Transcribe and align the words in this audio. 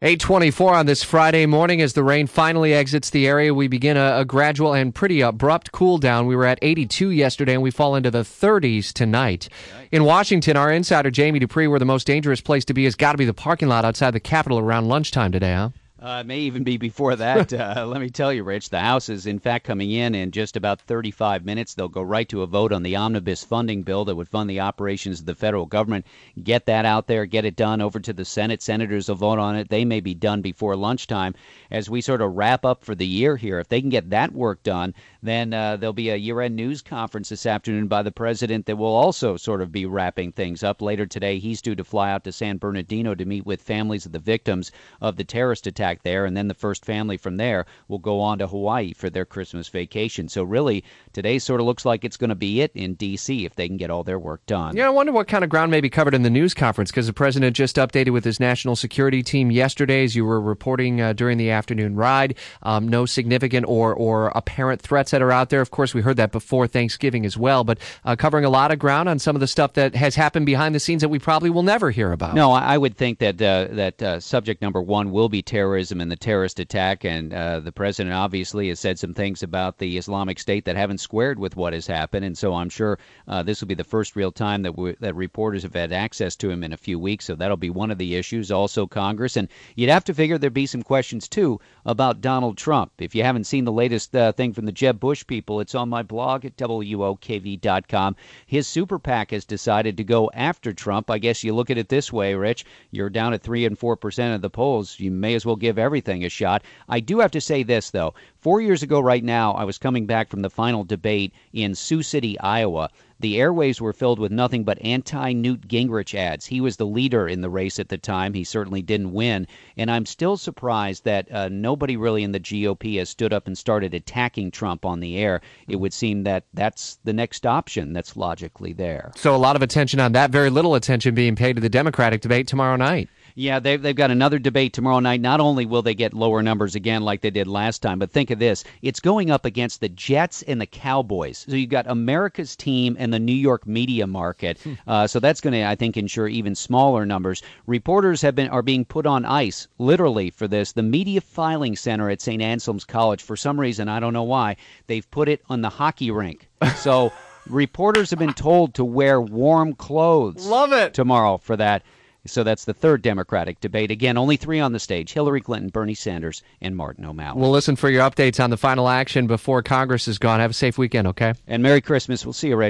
824 0.00 0.74
on 0.74 0.86
this 0.86 1.02
Friday 1.02 1.44
morning 1.44 1.82
as 1.82 1.94
the 1.94 2.04
rain 2.04 2.28
finally 2.28 2.72
exits 2.72 3.10
the 3.10 3.26
area. 3.26 3.52
We 3.52 3.66
begin 3.66 3.96
a, 3.96 4.18
a, 4.18 4.24
gradual 4.24 4.72
and 4.72 4.94
pretty 4.94 5.22
abrupt 5.22 5.72
cool 5.72 5.98
down. 5.98 6.26
We 6.26 6.36
were 6.36 6.44
at 6.44 6.60
82 6.62 7.10
yesterday 7.10 7.54
and 7.54 7.62
we 7.64 7.72
fall 7.72 7.96
into 7.96 8.08
the 8.08 8.20
30s 8.20 8.92
tonight. 8.92 9.48
In 9.90 10.04
Washington, 10.04 10.56
our 10.56 10.70
insider 10.70 11.10
Jamie 11.10 11.40
Dupree, 11.40 11.66
where 11.66 11.80
the 11.80 11.84
most 11.84 12.06
dangerous 12.06 12.40
place 12.40 12.64
to 12.66 12.74
be 12.74 12.84
has 12.84 12.94
got 12.94 13.10
to 13.10 13.18
be 13.18 13.24
the 13.24 13.34
parking 13.34 13.66
lot 13.66 13.84
outside 13.84 14.12
the 14.12 14.20
Capitol 14.20 14.60
around 14.60 14.86
lunchtime 14.86 15.32
today, 15.32 15.54
huh? 15.54 15.70
Uh, 16.00 16.18
it 16.20 16.26
may 16.28 16.38
even 16.38 16.62
be 16.62 16.76
before 16.76 17.16
that. 17.16 17.52
Uh, 17.58 17.84
let 17.86 18.00
me 18.00 18.08
tell 18.08 18.32
you, 18.32 18.44
Rich, 18.44 18.70
the 18.70 18.78
House 18.78 19.08
is 19.08 19.26
in 19.26 19.38
fact 19.38 19.64
coming 19.64 19.90
in 19.90 20.14
in 20.14 20.30
just 20.30 20.56
about 20.56 20.80
35 20.80 21.44
minutes. 21.44 21.74
They'll 21.74 21.88
go 21.88 22.02
right 22.02 22.28
to 22.28 22.42
a 22.42 22.46
vote 22.46 22.72
on 22.72 22.82
the 22.82 22.94
omnibus 22.94 23.42
funding 23.42 23.82
bill 23.82 24.04
that 24.04 24.14
would 24.14 24.28
fund 24.28 24.48
the 24.48 24.60
operations 24.60 25.20
of 25.20 25.26
the 25.26 25.34
federal 25.34 25.66
government. 25.66 26.06
Get 26.42 26.66
that 26.66 26.84
out 26.84 27.08
there, 27.08 27.26
get 27.26 27.44
it 27.44 27.56
done 27.56 27.80
over 27.80 27.98
to 27.98 28.12
the 28.12 28.24
Senate. 28.24 28.62
Senators 28.62 29.08
will 29.08 29.16
vote 29.16 29.38
on 29.38 29.56
it. 29.56 29.70
They 29.70 29.84
may 29.84 30.00
be 30.00 30.14
done 30.14 30.40
before 30.40 30.76
lunchtime 30.76 31.34
as 31.70 31.90
we 31.90 32.00
sort 32.00 32.22
of 32.22 32.36
wrap 32.36 32.64
up 32.64 32.84
for 32.84 32.94
the 32.94 33.06
year 33.06 33.36
here. 33.36 33.58
If 33.58 33.68
they 33.68 33.80
can 33.80 33.90
get 33.90 34.10
that 34.10 34.32
work 34.32 34.62
done, 34.62 34.94
then 35.22 35.52
uh, 35.52 35.76
there'll 35.76 35.92
be 35.92 36.10
a 36.10 36.16
year 36.16 36.40
end 36.40 36.54
news 36.54 36.80
conference 36.80 37.28
this 37.30 37.46
afternoon 37.46 37.88
by 37.88 38.02
the 38.02 38.12
president 38.12 38.66
that 38.66 38.76
will 38.76 38.94
also 38.94 39.36
sort 39.36 39.62
of 39.62 39.72
be 39.72 39.86
wrapping 39.86 40.32
things 40.32 40.62
up. 40.62 40.80
Later 40.80 41.06
today, 41.06 41.38
he's 41.38 41.62
due 41.62 41.74
to 41.74 41.84
fly 41.84 42.12
out 42.12 42.24
to 42.24 42.32
San 42.32 42.58
Bernardino 42.58 43.14
to 43.14 43.24
meet 43.24 43.44
with 43.44 43.60
families 43.60 44.06
of 44.06 44.12
the 44.12 44.18
victims 44.18 44.70
of 45.00 45.16
the 45.16 45.24
terrorist 45.24 45.66
attack 45.66 45.87
there. 46.02 46.24
And 46.24 46.36
then 46.36 46.48
the 46.48 46.54
first 46.54 46.84
family 46.84 47.16
from 47.16 47.36
there 47.36 47.66
will 47.88 47.98
go 47.98 48.20
on 48.20 48.38
to 48.38 48.46
Hawaii 48.46 48.92
for 48.92 49.10
their 49.10 49.24
Christmas 49.24 49.68
vacation. 49.68 50.28
So, 50.28 50.42
really, 50.42 50.84
today 51.12 51.38
sort 51.38 51.60
of 51.60 51.66
looks 51.66 51.84
like 51.84 52.04
it's 52.04 52.16
going 52.16 52.30
to 52.30 52.36
be 52.36 52.60
it 52.60 52.72
in 52.74 52.94
D.C. 52.94 53.44
if 53.44 53.54
they 53.54 53.66
can 53.66 53.76
get 53.76 53.90
all 53.90 54.04
their 54.04 54.18
work 54.18 54.44
done. 54.46 54.76
Yeah, 54.76 54.86
I 54.86 54.90
wonder 54.90 55.12
what 55.12 55.28
kind 55.28 55.44
of 55.44 55.50
ground 55.50 55.70
may 55.70 55.80
be 55.80 55.90
covered 55.90 56.14
in 56.14 56.22
the 56.22 56.30
news 56.30 56.54
conference 56.54 56.90
because 56.90 57.06
the 57.06 57.12
president 57.12 57.56
just 57.56 57.76
updated 57.76 58.12
with 58.12 58.24
his 58.24 58.38
national 58.38 58.76
security 58.76 59.22
team 59.22 59.50
yesterday, 59.50 60.04
as 60.04 60.14
you 60.14 60.24
were 60.24 60.40
reporting 60.40 61.00
uh, 61.00 61.12
during 61.12 61.38
the 61.38 61.50
afternoon 61.50 61.96
ride. 61.96 62.34
Um, 62.62 62.86
no 62.86 63.06
significant 63.06 63.66
or, 63.66 63.94
or 63.94 64.28
apparent 64.34 64.80
threats 64.80 65.10
that 65.10 65.22
are 65.22 65.32
out 65.32 65.50
there. 65.50 65.60
Of 65.60 65.70
course, 65.70 65.94
we 65.94 66.02
heard 66.02 66.16
that 66.16 66.32
before 66.32 66.66
Thanksgiving 66.66 67.24
as 67.24 67.36
well, 67.36 67.64
but 67.64 67.78
uh, 68.04 68.16
covering 68.16 68.44
a 68.44 68.50
lot 68.50 68.70
of 68.70 68.78
ground 68.78 69.08
on 69.08 69.18
some 69.18 69.36
of 69.36 69.40
the 69.40 69.46
stuff 69.46 69.74
that 69.74 69.94
has 69.94 70.14
happened 70.14 70.46
behind 70.46 70.74
the 70.74 70.80
scenes 70.80 71.02
that 71.02 71.08
we 71.08 71.18
probably 71.18 71.50
will 71.50 71.62
never 71.62 71.90
hear 71.90 72.12
about. 72.12 72.34
No, 72.34 72.52
I 72.52 72.76
would 72.76 72.96
think 72.96 73.18
that 73.18 73.40
uh, 73.40 73.68
that 73.72 74.02
uh, 74.02 74.20
subject 74.20 74.62
number 74.62 74.80
one 74.80 75.10
will 75.10 75.28
be 75.28 75.42
terrorism 75.42 75.77
and 75.78 76.10
the 76.10 76.16
terrorist 76.16 76.60
attack, 76.60 77.04
and 77.04 77.32
uh, 77.32 77.60
the 77.60 77.72
president 77.72 78.14
obviously 78.14 78.68
has 78.68 78.80
said 78.80 78.98
some 78.98 79.14
things 79.14 79.42
about 79.42 79.78
the 79.78 79.96
Islamic 79.96 80.38
State 80.38 80.64
that 80.64 80.76
haven't 80.76 80.98
squared 80.98 81.38
with 81.38 81.56
what 81.56 81.72
has 81.72 81.86
happened, 81.86 82.24
and 82.24 82.36
so 82.36 82.54
I'm 82.54 82.68
sure 82.68 82.98
uh, 83.26 83.42
this 83.42 83.60
will 83.60 83.68
be 83.68 83.74
the 83.74 83.84
first 83.84 84.16
real 84.16 84.32
time 84.32 84.62
that 84.62 84.76
we, 84.76 84.96
that 85.00 85.14
reporters 85.14 85.62
have 85.62 85.74
had 85.74 85.92
access 85.92 86.36
to 86.36 86.50
him 86.50 86.64
in 86.64 86.72
a 86.72 86.76
few 86.76 86.98
weeks. 86.98 87.26
So 87.26 87.34
that'll 87.34 87.56
be 87.56 87.70
one 87.70 87.90
of 87.90 87.98
the 87.98 88.14
issues. 88.16 88.50
Also, 88.50 88.86
Congress, 88.86 89.36
and 89.36 89.48
you'd 89.76 89.90
have 89.90 90.04
to 90.04 90.14
figure 90.14 90.38
there'd 90.38 90.52
be 90.52 90.66
some 90.66 90.82
questions 90.82 91.28
too 91.28 91.60
about 91.86 92.20
Donald 92.20 92.56
Trump. 92.56 92.92
If 92.98 93.14
you 93.14 93.22
haven't 93.22 93.44
seen 93.44 93.64
the 93.64 93.72
latest 93.72 94.14
uh, 94.16 94.32
thing 94.32 94.52
from 94.52 94.66
the 94.66 94.72
Jeb 94.72 94.98
Bush 95.00 95.26
people. 95.26 95.60
It's 95.60 95.74
on 95.74 95.88
my 95.88 96.02
blog 96.02 96.44
at 96.44 96.56
WOKV.com. 96.56 98.16
His 98.46 98.66
super 98.66 98.98
PAC 98.98 99.30
has 99.30 99.44
decided 99.44 99.96
to 99.96 100.04
go 100.04 100.30
after 100.34 100.72
Trump. 100.72 101.10
I 101.10 101.18
guess 101.18 101.44
you 101.44 101.54
look 101.54 101.70
at 101.70 101.78
it 101.78 101.88
this 101.88 102.12
way, 102.12 102.34
Rich. 102.34 102.64
You're 102.90 103.10
down 103.10 103.34
at 103.34 103.42
3 103.42 103.64
and 103.64 103.78
4% 103.78 104.34
of 104.34 104.40
the 104.40 104.50
polls. 104.50 104.98
You 104.98 105.10
may 105.10 105.34
as 105.34 105.46
well 105.46 105.56
give 105.68 105.78
everything 105.78 106.24
a 106.24 106.30
shot. 106.30 106.62
I 106.88 106.98
do 106.98 107.18
have 107.18 107.30
to 107.32 107.42
say 107.42 107.62
this, 107.62 107.90
though. 107.90 108.14
Four 108.40 108.62
years 108.62 108.82
ago, 108.82 109.00
right 109.00 109.22
now, 109.22 109.52
I 109.52 109.64
was 109.64 109.76
coming 109.76 110.06
back 110.06 110.30
from 110.30 110.40
the 110.40 110.48
final 110.48 110.82
debate 110.82 111.34
in 111.52 111.74
Sioux 111.74 112.02
City, 112.02 112.40
Iowa. 112.40 112.88
The 113.20 113.36
airwaves 113.36 113.80
were 113.80 113.92
filled 113.92 114.18
with 114.18 114.30
nothing 114.30 114.62
but 114.62 114.80
anti 114.80 115.32
Newt 115.32 115.66
Gingrich 115.66 116.14
ads. 116.14 116.46
He 116.46 116.60
was 116.60 116.76
the 116.76 116.86
leader 116.86 117.26
in 117.26 117.40
the 117.40 117.50
race 117.50 117.78
at 117.78 117.88
the 117.88 117.98
time. 117.98 118.32
He 118.32 118.44
certainly 118.44 118.80
didn't 118.80 119.12
win. 119.12 119.46
And 119.76 119.90
I'm 119.90 120.06
still 120.06 120.36
surprised 120.36 121.04
that 121.04 121.30
uh, 121.32 121.48
nobody 121.48 121.96
really 121.96 122.22
in 122.22 122.32
the 122.32 122.40
GOP 122.40 122.98
has 122.98 123.08
stood 123.08 123.32
up 123.32 123.46
and 123.46 123.58
started 123.58 123.92
attacking 123.92 124.52
Trump 124.52 124.84
on 124.84 125.00
the 125.00 125.16
air. 125.16 125.40
It 125.66 125.76
would 125.76 125.92
seem 125.92 126.22
that 126.24 126.44
that's 126.54 126.98
the 127.04 127.12
next 127.12 127.44
option 127.44 127.92
that's 127.92 128.16
logically 128.16 128.72
there. 128.72 129.10
So 129.16 129.34
a 129.34 129.36
lot 129.36 129.56
of 129.56 129.62
attention 129.62 129.98
on 129.98 130.12
that, 130.12 130.30
very 130.30 130.50
little 130.50 130.74
attention 130.76 131.14
being 131.14 131.34
paid 131.34 131.56
to 131.56 131.60
the 131.60 131.68
Democratic 131.68 132.20
debate 132.20 132.46
tomorrow 132.46 132.76
night. 132.76 133.08
Yeah, 133.34 133.60
they've, 133.60 133.80
they've 133.80 133.94
got 133.94 134.10
another 134.10 134.40
debate 134.40 134.72
tomorrow 134.72 134.98
night. 134.98 135.20
Not 135.20 135.38
only 135.38 135.64
will 135.64 135.82
they 135.82 135.94
get 135.94 136.12
lower 136.12 136.42
numbers 136.42 136.74
again 136.74 137.02
like 137.02 137.20
they 137.20 137.30
did 137.30 137.46
last 137.46 137.82
time, 137.82 138.00
but 138.00 138.10
think 138.10 138.30
of 138.30 138.40
this 138.40 138.64
it's 138.82 138.98
going 138.98 139.30
up 139.30 139.44
against 139.44 139.80
the 139.80 139.88
Jets 139.88 140.42
and 140.42 140.60
the 140.60 140.66
Cowboys. 140.66 141.46
So 141.48 141.54
you've 141.54 141.70
got 141.70 141.86
America's 141.88 142.56
team 142.56 142.96
and 142.98 143.07
the 143.10 143.18
New 143.18 143.32
York 143.32 143.66
media 143.66 144.06
market. 144.06 144.58
Hmm. 144.60 144.72
Uh, 144.86 145.06
so 145.06 145.20
that's 145.20 145.40
going 145.40 145.54
to, 145.54 145.64
I 145.64 145.74
think, 145.74 145.96
ensure 145.96 146.28
even 146.28 146.54
smaller 146.54 147.04
numbers. 147.06 147.42
Reporters 147.66 148.22
have 148.22 148.34
been 148.34 148.48
are 148.48 148.62
being 148.62 148.84
put 148.84 149.06
on 149.06 149.24
ice, 149.24 149.68
literally, 149.78 150.30
for 150.30 150.48
this. 150.48 150.72
The 150.72 150.82
Media 150.82 151.20
Filing 151.20 151.76
Center 151.76 152.10
at 152.10 152.20
St. 152.20 152.42
Anselm's 152.42 152.84
College, 152.84 153.22
for 153.22 153.36
some 153.36 153.58
reason, 153.58 153.88
I 153.88 154.00
don't 154.00 154.12
know 154.12 154.22
why, 154.22 154.56
they've 154.86 155.08
put 155.10 155.28
it 155.28 155.42
on 155.48 155.62
the 155.62 155.70
hockey 155.70 156.10
rink. 156.10 156.48
So. 156.76 157.12
reporters 157.48 158.10
have 158.10 158.18
been 158.18 158.34
told 158.34 158.74
to 158.74 158.84
wear 158.84 159.20
warm 159.20 159.74
clothes. 159.74 160.46
Love 160.46 160.72
it. 160.72 160.92
Tomorrow 160.92 161.38
for 161.38 161.56
that. 161.56 161.82
So 162.26 162.44
that's 162.44 162.64
the 162.66 162.74
third 162.74 163.02
Democratic 163.02 163.60
debate. 163.60 163.90
Again, 163.90 164.18
only 164.18 164.36
three 164.36 164.60
on 164.60 164.72
the 164.72 164.78
stage 164.78 165.12
Hillary 165.12 165.40
Clinton, 165.40 165.70
Bernie 165.70 165.94
Sanders, 165.94 166.42
and 166.60 166.76
Martin 166.76 167.04
O'Malley. 167.04 167.40
We'll 167.40 167.50
listen 167.50 167.76
for 167.76 167.88
your 167.88 168.02
updates 168.08 168.42
on 168.42 168.50
the 168.50 168.56
final 168.56 168.88
action 168.88 169.26
before 169.26 169.62
Congress 169.62 170.08
is 170.08 170.18
gone. 170.18 170.40
Have 170.40 170.50
a 170.50 170.54
safe 170.54 170.76
weekend, 170.78 171.06
okay? 171.08 171.34
And 171.46 171.62
Merry 171.62 171.80
Christmas. 171.80 172.26
We'll 172.26 172.32
see 172.34 172.48
you, 172.48 172.56
Rich. 172.56 172.66